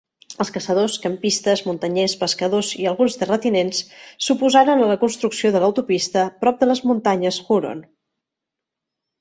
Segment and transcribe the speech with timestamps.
[0.43, 3.83] Els caçadors, campistes, muntanyers, pescadors i alguns terratinents
[4.29, 7.87] s'oposaren a la construcció de l'autopista prop de les muntanyes Huron.